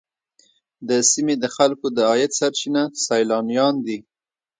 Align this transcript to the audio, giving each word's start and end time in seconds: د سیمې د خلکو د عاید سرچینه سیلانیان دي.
د 0.89 0.91
سیمې 1.11 1.35
د 1.39 1.45
خلکو 1.55 1.87
د 1.95 1.97
عاید 2.09 2.31
سرچینه 2.39 2.83
سیلانیان 3.05 3.75
دي. 3.85 3.97